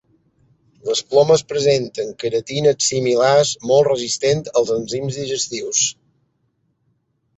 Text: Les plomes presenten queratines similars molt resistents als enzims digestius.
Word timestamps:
Les 0.87 1.01
plomes 1.09 1.43
presenten 1.51 2.09
queratines 2.23 2.87
similars 2.93 3.53
molt 3.73 3.87
resistents 3.91 4.53
als 4.63 4.73
enzims 4.79 5.21
digestius. 5.23 5.85